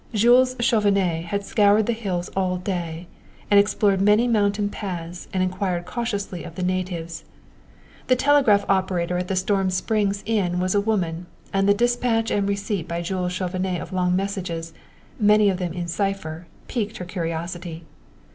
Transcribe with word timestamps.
Jules 0.15 0.55
Chauvenet 0.59 1.25
had 1.25 1.43
scoured 1.45 1.85
the 1.85 1.93
hills 1.93 2.29
all 2.35 2.57
day 2.57 3.05
and 3.51 3.59
explored 3.59 4.01
many 4.01 4.27
mountain 4.27 4.67
paths 4.67 5.27
and 5.31 5.43
inquired 5.43 5.85
cautiously 5.85 6.43
of 6.43 6.55
the 6.55 6.63
natives. 6.63 7.23
The 8.07 8.15
telegraph 8.15 8.67
operator 8.67 9.19
at 9.19 9.27
the 9.27 9.35
Storm 9.35 9.69
Springs 9.69 10.23
inn 10.25 10.59
was 10.59 10.73
a 10.73 10.81
woman, 10.81 11.27
and 11.53 11.69
the 11.69 11.75
despatch 11.75 12.31
and 12.31 12.49
receipt 12.49 12.87
by 12.87 13.03
Jules 13.03 13.33
Chauvenet 13.33 13.79
of 13.79 13.93
long 13.93 14.15
messages, 14.15 14.73
many 15.19 15.51
of 15.51 15.57
them 15.57 15.71
in 15.71 15.87
cipher, 15.87 16.47
piqued 16.67 16.97
her 16.97 17.05
curiosity. 17.05 17.83